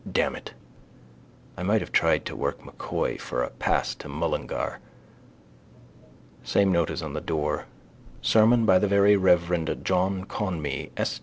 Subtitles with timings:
[0.11, 0.53] Damn it.
[1.55, 4.79] I might have tried to work M'Coy for a pass to Mullingar.
[6.43, 7.65] Same notice on the door.
[8.21, 11.19] Sermon by the very reverend John Conmee S.